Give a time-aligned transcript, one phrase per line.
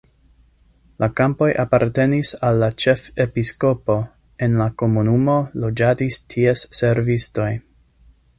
[1.01, 3.99] La kampoj apartenis al la ĉefepiskopo,
[4.47, 7.51] en la komunumo loĝadis ties servistoj.